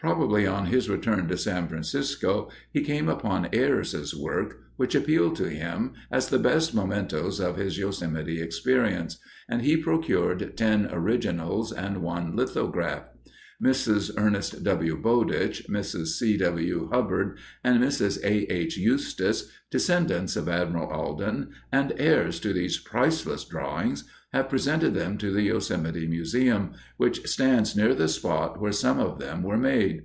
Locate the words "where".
28.60-28.70